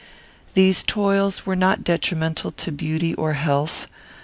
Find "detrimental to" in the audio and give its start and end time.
1.83-2.71